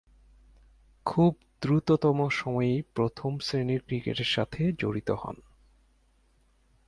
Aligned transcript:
খুব 1.05 1.37
দ্রুততম 1.61 2.29
সময়েই 2.29 2.81
প্রথম-শ্রেণীর 2.93 3.81
ক্রিকেটের 3.85 4.25
সাথে 4.25 4.71
জড়িত 4.79 5.09
হন। 5.11 5.35